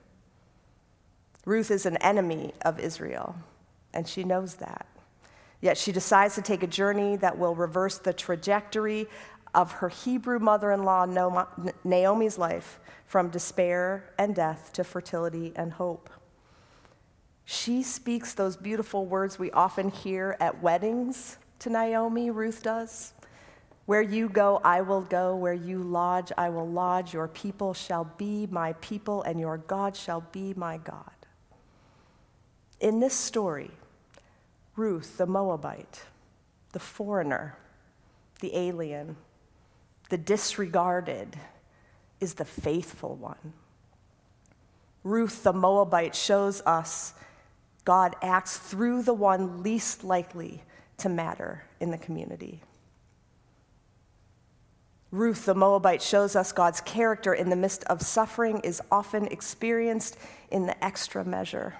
Ruth 1.46 1.70
is 1.70 1.86
an 1.86 1.96
enemy 1.98 2.52
of 2.62 2.78
Israel, 2.78 3.36
and 3.94 4.06
she 4.06 4.24
knows 4.24 4.56
that. 4.56 4.86
Yet 5.62 5.78
she 5.78 5.92
decides 5.92 6.34
to 6.34 6.42
take 6.42 6.62
a 6.62 6.66
journey 6.66 7.16
that 7.16 7.38
will 7.38 7.54
reverse 7.54 7.96
the 7.96 8.12
trajectory 8.12 9.06
of 9.54 9.72
her 9.72 9.88
Hebrew 9.88 10.38
mother 10.38 10.70
in 10.72 10.82
law, 10.82 11.06
Naomi's 11.84 12.36
life, 12.36 12.78
from 13.06 13.30
despair 13.30 14.12
and 14.18 14.34
death 14.34 14.72
to 14.74 14.84
fertility 14.84 15.52
and 15.56 15.72
hope. 15.72 16.10
She 17.44 17.82
speaks 17.82 18.34
those 18.34 18.56
beautiful 18.56 19.06
words 19.06 19.38
we 19.38 19.50
often 19.52 19.88
hear 19.88 20.36
at 20.40 20.62
weddings 20.62 21.38
to 21.60 21.70
Naomi, 21.70 22.30
Ruth 22.30 22.62
does. 22.62 23.14
Where 23.86 24.02
you 24.02 24.28
go, 24.28 24.60
I 24.64 24.80
will 24.80 25.02
go. 25.02 25.36
Where 25.36 25.54
you 25.54 25.78
lodge, 25.78 26.32
I 26.36 26.48
will 26.50 26.68
lodge. 26.68 27.14
Your 27.14 27.28
people 27.28 27.72
shall 27.72 28.04
be 28.18 28.48
my 28.50 28.72
people, 28.74 29.22
and 29.22 29.38
your 29.38 29.58
God 29.58 29.96
shall 29.96 30.22
be 30.32 30.54
my 30.54 30.78
God. 30.78 31.15
In 32.80 33.00
this 33.00 33.14
story, 33.14 33.70
Ruth, 34.76 35.16
the 35.16 35.26
Moabite, 35.26 36.02
the 36.72 36.78
foreigner, 36.78 37.56
the 38.40 38.54
alien, 38.54 39.16
the 40.10 40.18
disregarded, 40.18 41.36
is 42.20 42.34
the 42.34 42.44
faithful 42.44 43.16
one. 43.16 43.54
Ruth, 45.04 45.42
the 45.42 45.52
Moabite, 45.52 46.14
shows 46.14 46.60
us 46.66 47.14
God 47.84 48.16
acts 48.20 48.58
through 48.58 49.02
the 49.02 49.14
one 49.14 49.62
least 49.62 50.04
likely 50.04 50.62
to 50.98 51.08
matter 51.08 51.62
in 51.80 51.90
the 51.90 51.98
community. 51.98 52.60
Ruth, 55.12 55.46
the 55.46 55.54
Moabite, 55.54 56.02
shows 56.02 56.34
us 56.34 56.52
God's 56.52 56.80
character 56.80 57.32
in 57.32 57.48
the 57.48 57.56
midst 57.56 57.84
of 57.84 58.02
suffering 58.02 58.58
is 58.60 58.82
often 58.90 59.26
experienced 59.28 60.18
in 60.50 60.66
the 60.66 60.84
extra 60.84 61.24
measure, 61.24 61.74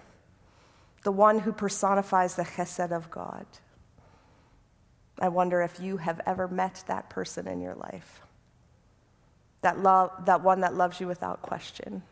the 1.06 1.12
one 1.12 1.38
who 1.38 1.52
personifies 1.52 2.34
the 2.34 2.42
chesed 2.42 2.90
of 2.90 3.08
God. 3.12 3.46
I 5.20 5.28
wonder 5.28 5.62
if 5.62 5.78
you 5.78 5.98
have 5.98 6.20
ever 6.26 6.48
met 6.48 6.82
that 6.88 7.08
person 7.08 7.46
in 7.46 7.60
your 7.60 7.76
life. 7.76 8.22
That, 9.60 9.78
love, 9.78 10.10
that 10.24 10.42
one 10.42 10.62
that 10.62 10.74
loves 10.74 11.00
you 11.00 11.06
without 11.06 11.42
question. 11.42 12.02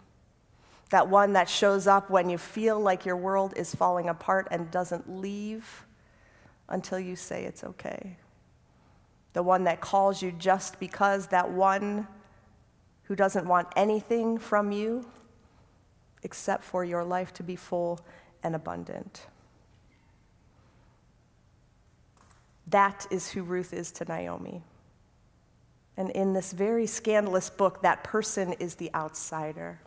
That 0.90 1.08
one 1.08 1.32
that 1.32 1.48
shows 1.48 1.88
up 1.88 2.08
when 2.08 2.30
you 2.30 2.38
feel 2.38 2.78
like 2.78 3.04
your 3.04 3.16
world 3.16 3.54
is 3.56 3.74
falling 3.74 4.08
apart 4.08 4.46
and 4.52 4.70
doesn't 4.70 5.10
leave 5.10 5.84
until 6.68 7.00
you 7.00 7.16
say 7.16 7.42
it's 7.42 7.64
okay 7.64 8.16
the 9.34 9.42
one 9.42 9.64
that 9.64 9.80
calls 9.80 10.22
you 10.22 10.32
just 10.32 10.80
because 10.80 11.26
that 11.26 11.50
one 11.50 12.06
who 13.02 13.14
doesn't 13.14 13.46
want 13.46 13.68
anything 13.76 14.38
from 14.38 14.72
you 14.72 15.04
except 16.22 16.64
for 16.64 16.84
your 16.84 17.04
life 17.04 17.32
to 17.34 17.42
be 17.42 17.56
full 17.56 18.00
and 18.44 18.54
abundant. 18.54 19.26
That 22.68 23.06
is 23.10 23.30
who 23.30 23.42
Ruth 23.42 23.72
is 23.72 23.90
to 23.92 24.04
Naomi. 24.04 24.62
And 25.96 26.10
in 26.10 26.32
this 26.32 26.52
very 26.52 26.86
scandalous 26.86 27.50
book, 27.50 27.82
that 27.82 28.04
person 28.04 28.54
is 28.54 28.76
the 28.76 28.92
outsider. 28.94 29.80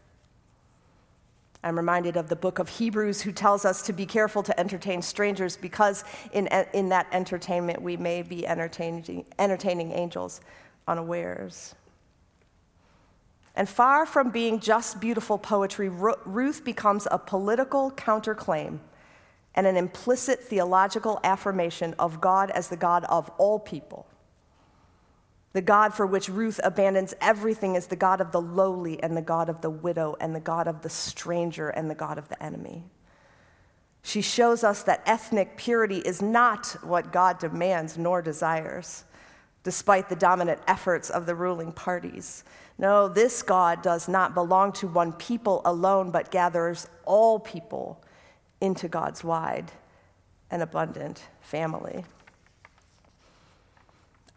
I'm 1.63 1.75
reminded 1.75 2.15
of 2.17 2.29
the 2.29 2.35
book 2.35 2.59
of 2.59 2.69
Hebrews, 2.69 3.21
who 3.21 3.31
tells 3.31 3.65
us 3.65 3.81
to 3.83 3.93
be 3.93 4.05
careful 4.05 4.43
to 4.43 4.57
entertain 4.59 5.01
strangers 5.01 5.57
because 5.57 6.03
in, 6.31 6.47
in 6.73 6.89
that 6.89 7.07
entertainment 7.11 7.81
we 7.81 7.97
may 7.97 8.21
be 8.21 8.47
entertaining, 8.47 9.25
entertaining 9.39 9.91
angels 9.91 10.39
unawares. 10.87 11.75
And 13.57 13.67
far 13.67 14.05
from 14.05 14.29
being 14.29 14.59
just 14.59 15.01
beautiful 15.01 15.39
poetry, 15.39 15.89
Ruth 15.89 16.63
becomes 16.63 17.07
a 17.09 17.17
political 17.17 17.89
counterclaim 17.89 18.77
and 19.55 19.65
an 19.65 19.75
implicit 19.75 20.43
theological 20.43 21.19
affirmation 21.23 21.95
of 21.97 22.21
God 22.21 22.51
as 22.51 22.67
the 22.67 22.77
God 22.77 23.03
of 23.05 23.31
all 23.39 23.57
people. 23.57 24.05
The 25.53 25.63
God 25.63 25.95
for 25.95 26.05
which 26.05 26.29
Ruth 26.29 26.59
abandons 26.63 27.15
everything 27.19 27.75
is 27.75 27.87
the 27.87 27.95
God 27.95 28.21
of 28.21 28.31
the 28.31 28.39
lowly 28.39 29.01
and 29.01 29.17
the 29.17 29.23
God 29.23 29.49
of 29.49 29.61
the 29.61 29.71
widow 29.71 30.15
and 30.21 30.35
the 30.35 30.39
God 30.39 30.67
of 30.67 30.83
the 30.83 30.89
stranger 30.89 31.69
and 31.69 31.89
the 31.89 31.95
God 31.95 32.19
of 32.19 32.29
the 32.29 32.41
enemy. 32.43 32.83
She 34.03 34.21
shows 34.21 34.63
us 34.63 34.83
that 34.83 35.01
ethnic 35.07 35.57
purity 35.57 35.97
is 35.97 36.21
not 36.21 36.77
what 36.83 37.11
God 37.11 37.39
demands 37.39 37.97
nor 37.97 38.21
desires, 38.21 39.03
despite 39.67 40.07
the 40.07 40.15
dominant 40.15 40.61
efforts 40.65 41.09
of 41.09 41.25
the 41.25 41.35
ruling 41.35 41.73
parties. 41.73 42.45
No, 42.77 43.09
this 43.09 43.43
God 43.43 43.81
does 43.81 44.07
not 44.07 44.33
belong 44.33 44.71
to 44.71 44.87
one 44.87 45.11
people 45.11 45.61
alone, 45.65 46.09
but 46.09 46.31
gathers 46.31 46.87
all 47.03 47.37
people 47.37 48.01
into 48.61 48.87
God's 48.87 49.25
wide 49.25 49.73
and 50.49 50.61
abundant 50.61 51.21
family. 51.41 52.05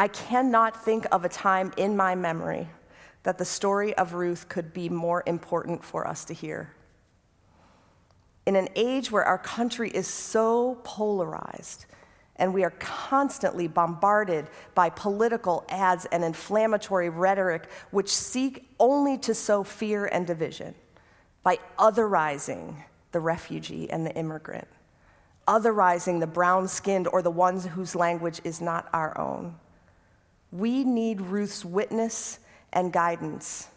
I 0.00 0.08
cannot 0.08 0.84
think 0.84 1.06
of 1.12 1.24
a 1.24 1.28
time 1.28 1.72
in 1.76 1.96
my 1.96 2.16
memory 2.16 2.66
that 3.22 3.38
the 3.38 3.44
story 3.44 3.96
of 3.96 4.14
Ruth 4.14 4.48
could 4.48 4.72
be 4.72 4.88
more 4.88 5.22
important 5.26 5.84
for 5.84 6.08
us 6.08 6.24
to 6.24 6.34
hear. 6.34 6.74
In 8.46 8.56
an 8.56 8.66
age 8.74 9.12
where 9.12 9.24
our 9.24 9.38
country 9.38 9.90
is 9.90 10.08
so 10.08 10.80
polarized 10.82 11.86
and 12.40 12.52
we 12.52 12.64
are 12.64 12.72
constantly 12.80 13.68
bombarded 13.68 14.48
by 14.74 14.90
political 14.90 15.64
ads 15.68 16.06
and 16.06 16.24
inflammatory 16.24 17.08
rhetoric 17.08 17.68
which 17.92 18.08
seek 18.08 18.68
only 18.80 19.16
to 19.18 19.32
sow 19.32 19.62
fear 19.62 20.06
and 20.06 20.26
division 20.26 20.74
by 21.44 21.58
otherizing 21.78 22.74
the 23.12 23.20
refugee 23.20 23.88
and 23.90 24.04
the 24.04 24.14
immigrant, 24.14 24.66
otherizing 25.46 26.18
the 26.18 26.26
brown 26.26 26.66
skinned 26.66 27.06
or 27.06 27.22
the 27.22 27.30
ones 27.30 27.66
whose 27.66 27.94
language 27.94 28.40
is 28.42 28.60
not 28.60 28.88
our 28.92 29.16
own 29.16 29.54
we 30.52 30.84
need 30.84 31.20
Ruth's 31.20 31.64
witness 31.64 32.38
and 32.72 32.92
guidance. 32.92 33.68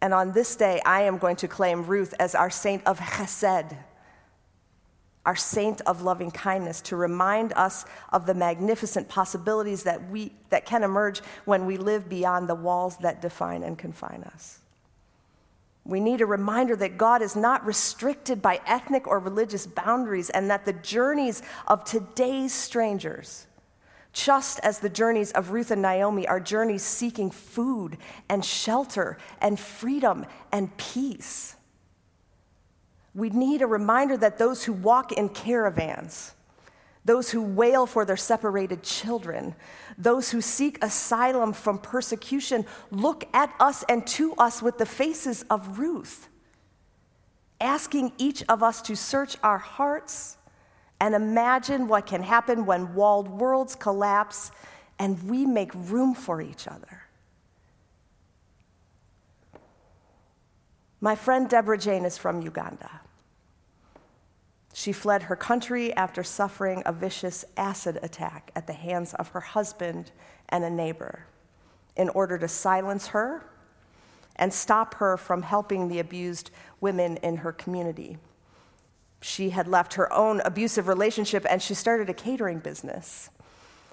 And 0.00 0.14
on 0.14 0.32
this 0.32 0.56
day, 0.56 0.80
I 0.84 1.02
am 1.02 1.18
going 1.18 1.36
to 1.36 1.48
claim 1.48 1.84
Ruth 1.84 2.14
as 2.18 2.34
our 2.34 2.50
saint 2.50 2.86
of 2.86 2.98
chesed, 2.98 3.76
our 5.26 5.36
saint 5.36 5.80
of 5.82 6.02
loving 6.02 6.30
kindness, 6.30 6.80
to 6.80 6.96
remind 6.96 7.52
us 7.52 7.84
of 8.12 8.26
the 8.26 8.34
magnificent 8.34 9.08
possibilities 9.08 9.82
that, 9.82 10.10
we, 10.10 10.32
that 10.48 10.64
can 10.64 10.82
emerge 10.82 11.20
when 11.44 11.66
we 11.66 11.76
live 11.76 12.08
beyond 12.08 12.48
the 12.48 12.54
walls 12.54 12.96
that 12.98 13.20
define 13.20 13.62
and 13.62 13.78
confine 13.78 14.24
us. 14.32 14.60
We 15.84 16.00
need 16.00 16.20
a 16.20 16.26
reminder 16.26 16.76
that 16.76 16.98
God 16.98 17.22
is 17.22 17.36
not 17.36 17.64
restricted 17.64 18.40
by 18.40 18.60
ethnic 18.66 19.06
or 19.06 19.18
religious 19.18 19.66
boundaries, 19.66 20.30
and 20.30 20.50
that 20.50 20.64
the 20.64 20.72
journeys 20.72 21.42
of 21.66 21.84
today's 21.84 22.52
strangers 22.52 23.46
just 24.12 24.58
as 24.60 24.80
the 24.80 24.88
journeys 24.88 25.30
of 25.32 25.50
Ruth 25.50 25.70
and 25.70 25.82
Naomi 25.82 26.26
are 26.26 26.40
journeys 26.40 26.82
seeking 26.82 27.30
food 27.30 27.96
and 28.28 28.44
shelter 28.44 29.18
and 29.40 29.58
freedom 29.58 30.26
and 30.50 30.76
peace. 30.76 31.56
We 33.14 33.30
need 33.30 33.62
a 33.62 33.66
reminder 33.66 34.16
that 34.16 34.38
those 34.38 34.64
who 34.64 34.72
walk 34.72 35.12
in 35.12 35.28
caravans, 35.30 36.34
those 37.04 37.30
who 37.30 37.42
wail 37.42 37.86
for 37.86 38.04
their 38.04 38.16
separated 38.16 38.82
children, 38.82 39.54
those 39.98 40.30
who 40.30 40.40
seek 40.40 40.82
asylum 40.84 41.52
from 41.52 41.78
persecution, 41.78 42.66
look 42.90 43.24
at 43.34 43.52
us 43.58 43.84
and 43.88 44.06
to 44.08 44.34
us 44.34 44.62
with 44.62 44.78
the 44.78 44.86
faces 44.86 45.44
of 45.50 45.78
Ruth, 45.78 46.28
asking 47.60 48.12
each 48.18 48.44
of 48.48 48.62
us 48.62 48.80
to 48.82 48.94
search 48.94 49.36
our 49.42 49.58
hearts 49.58 50.36
and 51.00 51.14
imagine 51.14 51.88
what 51.88 52.06
can 52.06 52.22
happen 52.22 52.66
when 52.66 52.94
walled 52.94 53.28
worlds 53.28 53.74
collapse 53.74 54.52
and 54.98 55.20
we 55.28 55.46
make 55.46 55.72
room 55.74 56.14
for 56.14 56.42
each 56.42 56.68
other. 56.68 57.02
My 61.00 61.14
friend 61.14 61.48
Deborah 61.48 61.78
Jane 61.78 62.04
is 62.04 62.18
from 62.18 62.42
Uganda. 62.42 63.00
She 64.72 64.92
fled 64.92 65.24
her 65.24 65.36
country 65.36 65.92
after 65.94 66.22
suffering 66.22 66.82
a 66.86 66.92
vicious 66.92 67.44
acid 67.56 67.98
attack 68.02 68.50
at 68.54 68.66
the 68.66 68.72
hands 68.72 69.14
of 69.14 69.28
her 69.28 69.40
husband 69.40 70.12
and 70.48 70.62
a 70.62 70.70
neighbor 70.70 71.26
in 71.96 72.08
order 72.10 72.38
to 72.38 72.48
silence 72.48 73.08
her 73.08 73.44
and 74.36 74.52
stop 74.52 74.94
her 74.94 75.16
from 75.16 75.42
helping 75.42 75.88
the 75.88 75.98
abused 75.98 76.50
women 76.80 77.16
in 77.18 77.38
her 77.38 77.52
community 77.52 78.18
she 79.20 79.50
had 79.50 79.68
left 79.68 79.94
her 79.94 80.12
own 80.12 80.40
abusive 80.44 80.88
relationship 80.88 81.44
and 81.48 81.62
she 81.62 81.74
started 81.74 82.08
a 82.08 82.14
catering 82.14 82.58
business. 82.58 83.30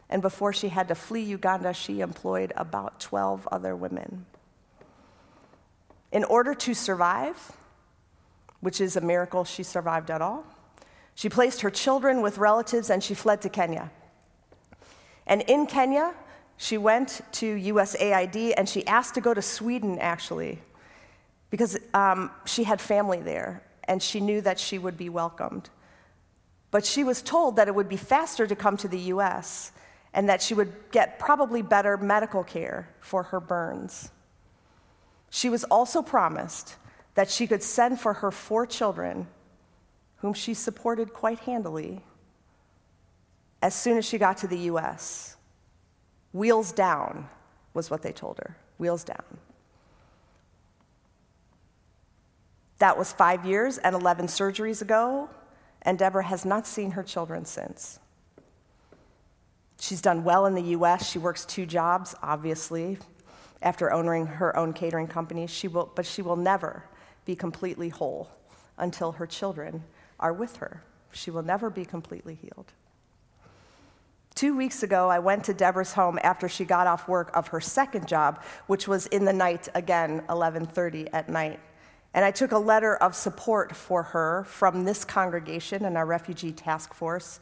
And 0.09 0.21
before 0.21 0.53
she 0.53 0.69
had 0.69 0.87
to 0.87 0.95
flee 0.95 1.21
Uganda, 1.21 1.73
she 1.73 1.99
employed 1.99 2.53
about 2.55 2.99
12 3.01 3.47
other 3.51 3.75
women. 3.75 4.25
In 6.11 6.23
order 6.23 6.53
to 6.53 6.73
survive, 6.73 7.51
which 8.61 8.81
is 8.81 8.95
a 8.95 9.01
miracle 9.01 9.43
she 9.43 9.63
survived 9.63 10.09
at 10.09 10.21
all, 10.21 10.45
she 11.15 11.29
placed 11.29 11.61
her 11.61 11.69
children 11.69 12.21
with 12.21 12.37
relatives 12.37 12.89
and 12.89 13.03
she 13.03 13.13
fled 13.13 13.41
to 13.41 13.49
Kenya. 13.49 13.91
And 15.25 15.41
in 15.43 15.65
Kenya, 15.65 16.13
she 16.57 16.77
went 16.77 17.21
to 17.33 17.55
USAID 17.55 18.53
and 18.57 18.67
she 18.67 18.85
asked 18.87 19.15
to 19.15 19.21
go 19.21 19.33
to 19.33 19.41
Sweden, 19.41 19.99
actually, 19.99 20.59
because 21.49 21.77
um, 21.93 22.31
she 22.45 22.63
had 22.63 22.79
family 22.79 23.19
there 23.19 23.63
and 23.83 24.01
she 24.01 24.19
knew 24.19 24.41
that 24.41 24.59
she 24.59 24.77
would 24.77 24.97
be 24.97 25.09
welcomed. 25.09 25.69
But 26.71 26.85
she 26.85 27.03
was 27.03 27.21
told 27.21 27.55
that 27.55 27.67
it 27.67 27.75
would 27.75 27.89
be 27.89 27.97
faster 27.97 28.45
to 28.47 28.55
come 28.55 28.77
to 28.77 28.87
the 28.87 28.99
US 29.13 29.71
and 30.13 30.29
that 30.29 30.41
she 30.41 30.53
would 30.53 30.73
get 30.91 31.19
probably 31.19 31.61
better 31.61 31.97
medical 31.97 32.43
care 32.43 32.89
for 32.99 33.23
her 33.23 33.39
burns. 33.39 34.11
She 35.37 35.49
was 35.51 35.63
also 35.65 36.01
promised 36.01 36.77
that 37.13 37.29
she 37.29 37.45
could 37.45 37.61
send 37.61 37.99
for 37.99 38.13
her 38.13 38.31
four 38.31 38.65
children, 38.65 39.27
whom 40.15 40.33
she 40.33 40.55
supported 40.55 41.13
quite 41.13 41.37
handily, 41.41 42.01
as 43.61 43.75
soon 43.75 43.99
as 43.99 44.05
she 44.05 44.17
got 44.17 44.37
to 44.37 44.47
the 44.47 44.57
US 44.71 45.35
Wheels 46.33 46.71
down 46.71 47.29
was 47.75 47.91
what 47.91 48.01
they 48.01 48.11
told 48.11 48.39
her. 48.39 48.57
Wheels 48.79 49.03
down. 49.03 49.37
That 52.79 52.97
was 52.97 53.13
five 53.13 53.45
years 53.45 53.77
and 53.77 53.93
11 53.95 54.25
surgeries 54.25 54.81
ago, 54.81 55.29
and 55.83 55.99
Deborah 55.99 56.23
has 56.23 56.45
not 56.45 56.65
seen 56.65 56.91
her 56.91 57.03
children 57.03 57.45
since. 57.45 57.99
She's 59.79 60.01
done 60.01 60.23
well 60.23 60.47
in 60.47 60.55
the 60.55 60.73
US. 60.77 61.07
She 61.07 61.19
works 61.19 61.45
two 61.45 61.67
jobs, 61.67 62.15
obviously, 62.23 62.97
after 63.61 63.91
owning 63.91 64.27
her 64.27 64.55
own 64.55 64.73
catering 64.73 65.07
company. 65.07 65.47
She 65.47 65.67
will, 65.67 65.91
but 65.95 66.05
she 66.05 66.21
will 66.21 66.35
never 66.35 66.83
be 67.25 67.35
completely 67.35 67.89
whole 67.89 68.29
until 68.77 69.13
her 69.13 69.27
children 69.27 69.83
are 70.19 70.33
with 70.33 70.57
her. 70.57 70.83
She 71.11 71.31
will 71.31 71.43
never 71.43 71.69
be 71.69 71.85
completely 71.85 72.35
healed. 72.35 72.73
Two 74.35 74.55
weeks 74.55 74.83
ago, 74.83 75.09
I 75.09 75.17
went 75.17 75.43
to 75.45 75.53
Deborah's 75.53 75.93
home 75.93 76.19
after 76.21 76.47
she 76.47 76.63
got 76.63 76.85
off 76.85 77.07
work 77.07 77.35
of 77.35 77.47
her 77.47 77.59
second 77.59 78.07
job, 78.07 78.43
which 78.67 78.87
was 78.87 79.07
in 79.07 79.25
the 79.25 79.33
night 79.33 79.67
again, 79.73 80.23
11:30 80.29 81.09
at 81.11 81.27
night. 81.27 81.59
And 82.13 82.23
I 82.23 82.31
took 82.31 82.51
a 82.51 82.57
letter 82.59 82.95
of 82.95 83.15
support 83.15 83.75
for 83.75 84.03
her 84.03 84.43
from 84.43 84.85
this 84.85 85.03
congregation 85.03 85.85
and 85.85 85.97
our 85.97 86.05
refugee 86.05 86.51
task 86.51 86.93
force 86.93 87.39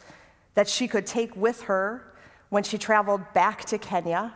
that 0.53 0.69
she 0.69 0.87
could 0.87 1.05
take 1.05 1.35
with 1.35 1.63
her 1.63 2.13
when 2.49 2.63
she 2.63 2.77
traveled 2.77 3.33
back 3.33 3.65
to 3.65 3.77
Kenya 3.77 4.33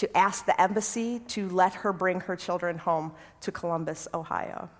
to 0.00 0.16
ask 0.16 0.46
the 0.46 0.58
embassy 0.58 1.18
to 1.28 1.46
let 1.50 1.74
her 1.74 1.92
bring 1.92 2.20
her 2.20 2.34
children 2.34 2.78
home 2.78 3.12
to 3.42 3.52
Columbus, 3.52 4.08
Ohio. 4.14 4.70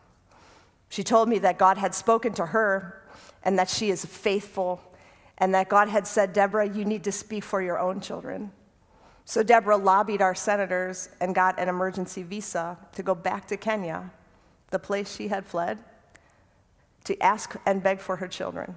She 0.88 1.04
told 1.04 1.28
me 1.28 1.38
that 1.40 1.58
God 1.58 1.76
had 1.76 1.94
spoken 1.94 2.32
to 2.32 2.46
her 2.46 3.02
and 3.42 3.58
that 3.58 3.68
she 3.68 3.90
is 3.90 4.02
faithful 4.02 4.80
and 5.36 5.54
that 5.54 5.68
God 5.68 5.90
had 5.90 6.06
said, 6.06 6.32
Deborah, 6.32 6.66
you 6.66 6.86
need 6.86 7.04
to 7.04 7.12
speak 7.12 7.44
for 7.44 7.60
your 7.60 7.78
own 7.78 8.00
children. 8.00 8.50
So 9.26 9.42
Deborah 9.42 9.76
lobbied 9.76 10.22
our 10.22 10.34
senators 10.34 11.10
and 11.20 11.34
got 11.34 11.60
an 11.60 11.68
emergency 11.68 12.22
visa 12.22 12.78
to 12.94 13.02
go 13.02 13.14
back 13.14 13.46
to 13.48 13.58
Kenya, 13.58 14.10
the 14.70 14.78
place 14.78 15.14
she 15.14 15.28
had 15.28 15.44
fled, 15.44 15.76
to 17.04 17.22
ask 17.22 17.56
and 17.66 17.82
beg 17.82 18.00
for 18.00 18.16
her 18.16 18.26
children. 18.26 18.74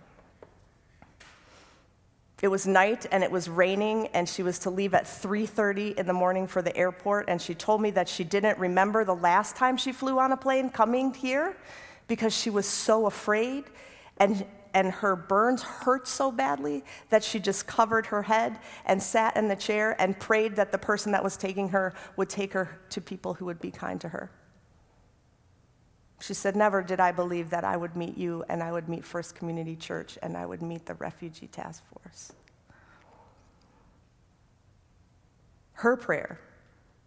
It 2.44 2.52
was 2.52 2.68
night 2.68 3.06
and 3.10 3.24
it 3.24 3.32
was 3.32 3.48
raining 3.48 4.08
and 4.08 4.28
she 4.28 4.44
was 4.44 4.60
to 4.60 4.70
leave 4.70 4.94
at 4.94 5.06
3:30 5.06 5.98
in 5.98 6.06
the 6.06 6.12
morning 6.12 6.46
for 6.46 6.62
the 6.62 6.76
airport 6.76 7.30
and 7.30 7.42
she 7.42 7.56
told 7.56 7.82
me 7.82 7.90
that 7.92 8.10
she 8.10 8.26
didn't 8.26 8.60
remember 8.60 9.06
the 9.06 9.16
last 9.16 9.56
time 9.56 9.78
she 9.78 9.94
flew 9.94 10.20
on 10.20 10.34
a 10.34 10.36
plane 10.36 10.70
coming 10.70 11.14
here 11.14 11.56
because 12.10 12.36
she 12.36 12.50
was 12.50 12.68
so 12.68 13.06
afraid 13.06 13.64
and 14.18 14.46
and 14.74 14.92
her 14.92 15.16
burns 15.16 15.62
hurt 15.64 16.06
so 16.06 16.34
badly 16.34 16.84
that 17.10 17.24
she 17.24 17.40
just 17.40 17.66
covered 17.66 18.08
her 18.08 18.24
head 18.24 18.60
and 18.86 19.02
sat 19.02 19.38
in 19.38 19.48
the 19.48 19.56
chair 19.56 19.96
and 19.98 20.20
prayed 20.20 20.58
that 20.58 20.74
the 20.74 20.78
person 20.78 21.14
that 21.14 21.24
was 21.24 21.38
taking 21.38 21.70
her 21.70 21.94
would 22.18 22.28
take 22.28 22.52
her 22.52 22.78
to 22.90 23.00
people 23.00 23.36
who 23.36 23.46
would 23.46 23.62
be 23.62 23.72
kind 23.72 24.02
to 24.02 24.10
her. 24.10 24.30
She 26.24 26.34
said, 26.34 26.56
Never 26.56 26.82
did 26.82 27.02
I 27.02 27.12
believe 27.12 27.50
that 27.50 27.66
I 27.66 27.76
would 27.76 27.98
meet 27.98 28.18
you 28.18 28.46
and 28.48 28.64
I 28.64 28.72
would 28.72 28.88
meet 28.88 29.04
First 29.04 29.36
Community 29.36 29.76
Church 29.76 30.18
and 30.24 30.38
I 30.38 30.46
would 30.46 30.62
meet 30.62 30.86
the 30.86 30.94
Refugee 30.94 31.48
Task 31.48 31.84
Force. 31.92 32.32
Her 35.74 35.98
prayer 35.98 36.40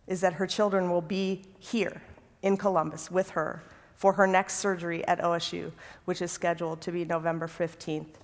is 0.07 0.21
that 0.21 0.35
her 0.35 0.47
children 0.47 0.91
will 0.91 1.01
be 1.01 1.45
here 1.59 2.03
in 2.43 2.59
Columbus 2.59 3.11
with 3.11 3.31
her 3.31 3.63
for 3.97 4.13
her 4.13 4.27
next 4.27 4.57
surgery 4.57 5.03
at 5.09 5.19
OSU, 5.21 5.73
which 6.05 6.21
is 6.21 6.31
scheduled 6.31 6.83
to 6.83 6.93
be 6.93 7.07
November 7.07 7.47
15th, 7.47 8.17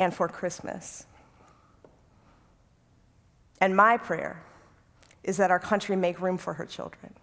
and 0.00 0.12
for 0.12 0.26
Christmas. 0.26 1.06
And 3.60 3.76
my 3.76 3.98
prayer 3.98 4.42
is 5.22 5.36
that 5.36 5.52
our 5.52 5.60
country 5.60 5.94
make 5.94 6.20
room 6.20 6.38
for 6.38 6.54
her 6.54 6.66
children, 6.66 7.14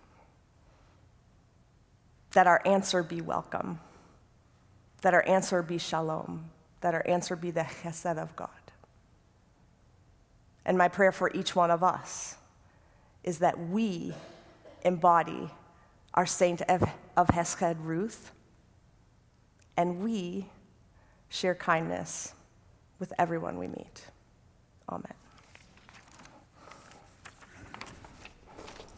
that 2.33 2.47
our 2.47 2.61
answer 2.65 3.03
be 3.03 3.21
welcome, 3.21 3.79
that 5.01 5.13
our 5.13 5.27
answer 5.27 5.61
be 5.63 5.77
shalom, 5.77 6.49
that 6.81 6.93
our 6.93 7.07
answer 7.07 7.35
be 7.35 7.51
the 7.51 7.61
chesed 7.61 8.17
of 8.17 8.35
God. 8.35 8.49
And 10.65 10.77
my 10.77 10.87
prayer 10.87 11.11
for 11.11 11.31
each 11.33 11.55
one 11.55 11.71
of 11.71 11.83
us 11.83 12.35
is 13.23 13.39
that 13.39 13.59
we 13.59 14.13
embody 14.83 15.49
our 16.13 16.25
saint 16.25 16.61
of, 16.63 16.83
of 17.17 17.29
Ruth, 17.79 18.31
and 19.75 19.99
we 20.03 20.47
share 21.29 21.55
kindness 21.55 22.33
with 22.99 23.11
everyone 23.17 23.57
we 23.57 23.67
meet. 23.67 24.05
Amen. 24.87 25.22